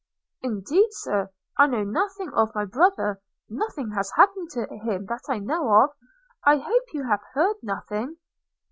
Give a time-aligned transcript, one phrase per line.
[0.41, 1.29] –'Indeed, Sir,
[1.59, 5.91] I know nothing of my brother; nothing has happened to him that I know of–
[6.43, 8.17] I hope you have heard nothing?'